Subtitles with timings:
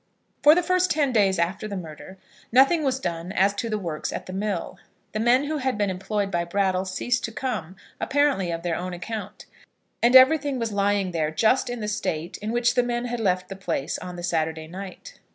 [0.41, 2.17] For the first ten days after the murder
[2.51, 4.79] nothing was done as to the works at the mill.
[5.11, 8.93] The men who had been employed by Brattle ceased to come, apparently of their own
[8.95, 9.45] account,
[10.01, 13.47] and everything was lying there just in the state in which the men had left
[13.47, 15.19] the place on the Saturday night.